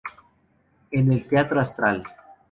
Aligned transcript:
En 0.89 1.13
el 1.13 1.27
Teatro 1.27 1.59
Astral. 1.59 2.03